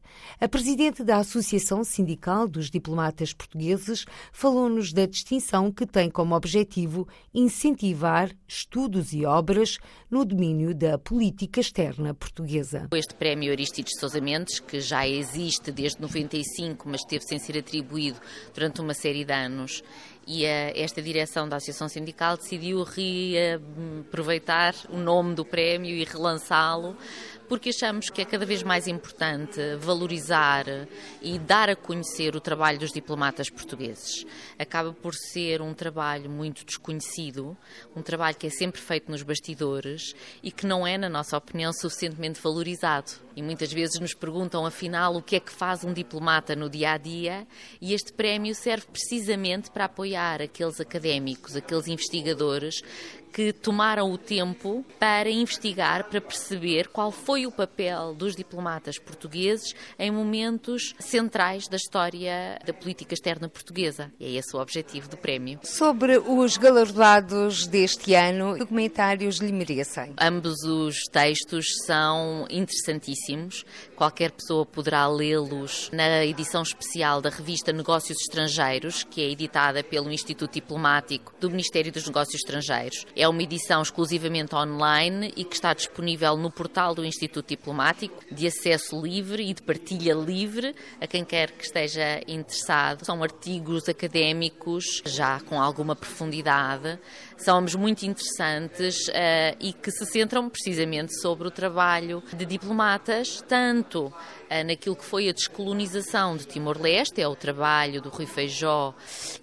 [0.42, 7.08] A presidente da Associação Sindical dos Diplomatas Portugueses falou-nos da distinção que tem como objetivo
[7.34, 9.78] incentivar estudos e obras
[10.10, 12.88] no domínio da política externa portuguesa.
[12.94, 18.20] Este prémio Aristides Sousa Mendes, que já existe desde 95, mas teve sem ser atribuído
[18.54, 19.84] durante uma série de anos,
[20.28, 26.98] e a, esta direção da Associação Sindical decidiu reaproveitar o nome do prémio e relançá-lo
[27.48, 30.66] porque achamos que é cada vez mais importante valorizar
[31.22, 34.26] e dar a conhecer o trabalho dos diplomatas portugueses.
[34.60, 37.58] Acaba por ser um trabalho muito desconhecido,
[37.96, 41.72] um trabalho que é sempre feito nos bastidores e que não é, na nossa opinião,
[41.74, 43.12] suficientemente valorizado.
[43.36, 46.94] E muitas vezes nos perguntam, afinal, o que é que faz um diplomata no dia
[46.94, 47.48] a dia,
[47.80, 52.82] e este prémio serve precisamente para apoiar aqueles académicos, aqueles investigadores
[53.32, 59.74] que tomaram o tempo para investigar, para perceber qual foi o papel dos diplomatas portugueses
[59.98, 64.12] em momentos centrais da história da política externa portuguesa.
[64.20, 65.60] E é esse o objetivo do prémio.
[65.64, 70.14] Sobre os galardoados deste ano, documentários lhe merecem?
[70.20, 73.66] Ambos os textos são interessantíssimos.
[73.98, 80.12] Qualquer pessoa poderá lê-los na edição especial da revista Negócios Estrangeiros, que é editada pelo
[80.12, 83.08] Instituto Diplomático do Ministério dos Negócios Estrangeiros.
[83.16, 88.46] É uma edição exclusivamente online e que está disponível no portal do Instituto Diplomático, de
[88.46, 93.04] acesso livre e de partilha livre a quem quer que esteja interessado.
[93.04, 97.00] São artigos académicos já com alguma profundidade,
[97.38, 104.08] são muito interessantes uh, e que se centram precisamente sobre o trabalho de diplomatas, tanto
[104.08, 104.14] uh,
[104.66, 108.94] naquilo que foi a descolonização de Timor-Leste, é o trabalho do Rui Feijó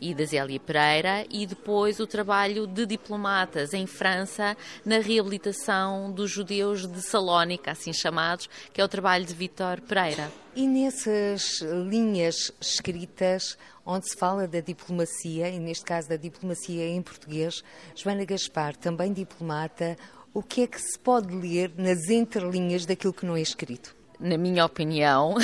[0.00, 6.30] e da Zélia Pereira, e depois o trabalho de diplomatas em França na reabilitação dos
[6.30, 10.30] judeus de Salónica, assim chamados, que é o trabalho de Vítor Pereira.
[10.56, 17.02] E nessas linhas escritas, onde se fala da diplomacia, e neste caso da diplomacia em
[17.02, 17.62] português,
[17.94, 19.96] Joana Gaspar, também diplomata,
[20.32, 23.94] o que é que se pode ler nas entrelinhas daquilo que não é escrito?
[24.18, 25.34] Na minha opinião,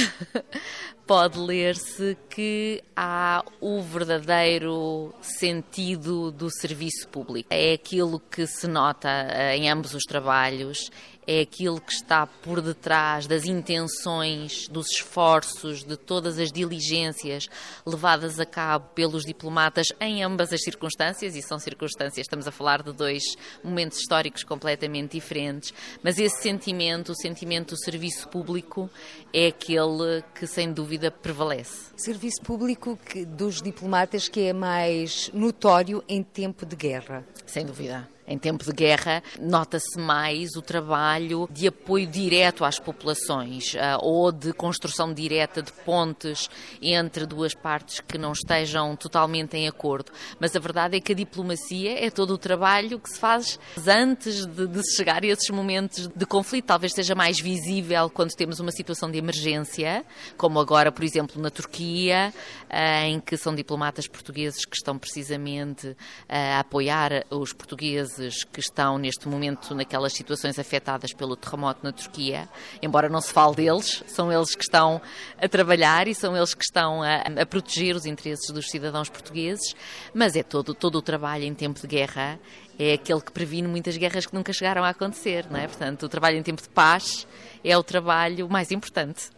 [1.11, 7.49] pode ler-se que há o verdadeiro sentido do serviço público.
[7.51, 10.89] É aquilo que se nota eh, em ambos os trabalhos,
[11.33, 17.49] é aquilo que está por detrás das intenções, dos esforços, de todas as diligências
[17.87, 22.83] levadas a cabo pelos diplomatas em ambas as circunstâncias, e são circunstâncias, estamos a falar
[22.83, 23.23] de dois
[23.63, 28.91] momentos históricos completamente diferentes, mas esse sentimento, o sentimento do serviço público,
[29.33, 31.93] é aquele que sem dúvida prevalece.
[31.97, 37.25] Serviço público que, dos diplomatas que é mais notório em tempo de guerra.
[37.47, 43.75] Sem dúvida em tempo de guerra, nota-se mais o trabalho de apoio direto às populações
[43.75, 46.49] uh, ou de construção direta de pontes
[46.81, 50.12] entre duas partes que não estejam totalmente em acordo.
[50.39, 54.47] Mas a verdade é que a diplomacia é todo o trabalho que se faz antes
[54.47, 56.66] de, de chegar a esses momentos de conflito.
[56.66, 60.05] Talvez seja mais visível quando temos uma situação de emergência,
[60.37, 62.33] como agora, por exemplo, na Turquia,
[62.68, 65.97] uh, em que são diplomatas portugueses que estão precisamente uh,
[66.29, 71.93] a apoiar os portugueses portugueses que estão neste momento naquelas situações afetadas pelo terremoto na
[71.93, 72.49] Turquia,
[72.83, 75.01] embora não se fale deles, são eles que estão
[75.41, 79.75] a trabalhar e são eles que estão a, a proteger os interesses dos cidadãos portugueses,
[80.13, 82.39] mas é todo, todo o trabalho em tempo de guerra
[82.79, 85.67] é aquele que previne muitas guerras que nunca chegaram a acontecer, não é?
[85.67, 87.27] Portanto, o trabalho em tempo de paz
[87.63, 89.31] é o trabalho mais importante.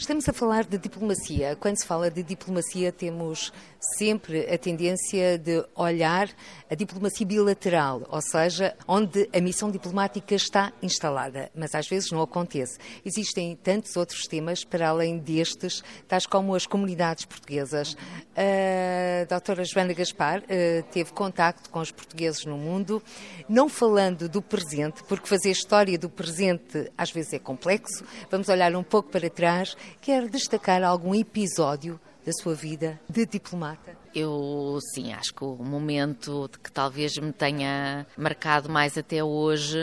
[0.00, 1.54] Estamos a falar de diplomacia.
[1.56, 3.52] Quando se fala de diplomacia, temos
[3.98, 6.30] sempre a tendência de olhar
[6.70, 12.22] a diplomacia bilateral, ou seja, onde a missão diplomática está instalada, mas às vezes não
[12.22, 12.78] acontece.
[13.04, 17.94] Existem tantos outros temas para além destes, tais como as comunidades portuguesas.
[18.34, 23.02] A doutora Joana Gaspar eh, teve contacto com os portugueses no mundo,
[23.46, 28.02] não falando do presente, porque fazer história do presente às vezes é complexo.
[28.30, 33.99] Vamos olhar um pouco para trás Quer destacar algum episódio da sua vida de diplomata?
[34.14, 39.78] Eu, sim, acho que o momento que talvez me tenha marcado mais até hoje,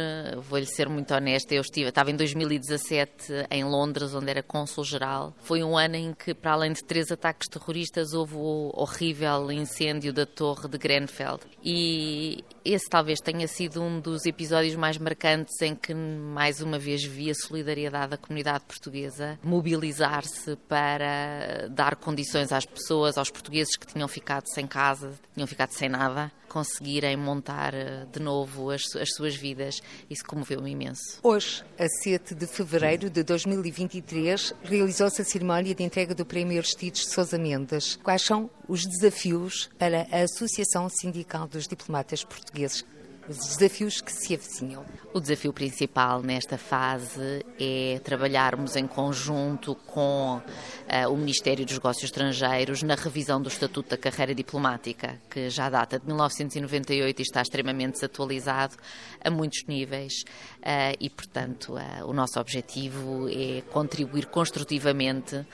[0.50, 5.34] vou-lhe ser muito honesta, eu estive, estava em 2017 em Londres, onde era cônsul-geral.
[5.40, 10.12] Foi um ano em que, para além de três ataques terroristas, houve o horrível incêndio
[10.12, 11.40] da torre de Grenfell.
[11.64, 17.04] E esse talvez tenha sido um dos episódios mais marcantes em que, mais uma vez,
[17.04, 23.88] vi a solidariedade da comunidade portuguesa mobilizar-se para dar condições às pessoas, aos portugueses que
[23.88, 29.10] tinham ficado sem casa, tinham ficado sem nada, conseguirem montar eh, de novo as, as
[29.14, 29.80] suas vidas.
[30.10, 31.20] Isso comoveu-me imenso.
[31.22, 37.02] Hoje, a 7 de fevereiro de 2023, realizou-se a cerimónia de entrega do Prémio Aristides
[37.02, 38.00] de Sousa Mendes.
[38.02, 42.84] Quais são os desafios para a Associação Sindical dos Diplomatas Portugueses?
[43.30, 44.86] Os desafios que se avizinham?
[45.14, 52.06] O desafio principal nesta fase é trabalharmos em conjunto com uh, o Ministério dos Negócios
[52.06, 57.42] Estrangeiros na revisão do Estatuto da Carreira Diplomática, que já data de 1998 e está
[57.42, 58.76] extremamente desatualizado
[59.24, 60.24] a muitos níveis.
[60.60, 65.46] Uh, e, portanto, uh, o nosso objetivo é contribuir construtivamente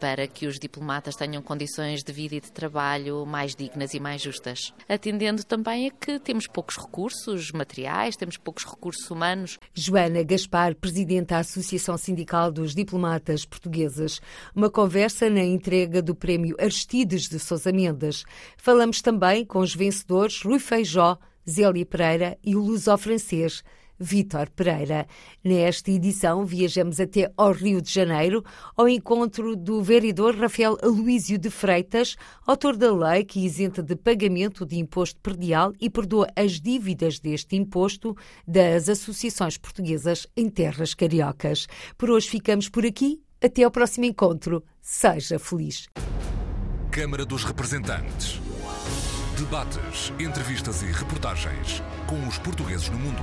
[0.00, 4.20] para que os diplomatas tenham condições de vida e de trabalho mais dignas e mais
[4.20, 4.72] justas.
[4.88, 9.58] Atendendo também a que temos poucos recursos recursos materiais, temos poucos recursos humanos.
[9.72, 14.20] Joana Gaspar, presidente da Associação Sindical dos Diplomatas Portugueses,
[14.54, 18.24] uma conversa na entrega do Prémio Aristides de Sousa Mendes.
[18.58, 21.16] Falamos também com os vencedores Rui Feijó,
[21.48, 23.64] Zélia Pereira e o luso-francês
[23.98, 25.06] Vítor Pereira.
[25.42, 28.44] Nesta edição, viajamos até ao Rio de Janeiro,
[28.76, 34.64] ao encontro do vereador Rafael Aloísio de Freitas, autor da lei que isenta de pagamento
[34.64, 41.66] de imposto perdial e perdoa as dívidas deste imposto das associações portuguesas em terras cariocas.
[41.96, 43.20] Por hoje ficamos por aqui.
[43.40, 44.64] Até ao próximo encontro.
[44.82, 45.88] Seja feliz.
[46.90, 48.40] Câmara dos Representantes.
[49.38, 53.22] Debates, entrevistas e reportagens com os portugueses no mundo.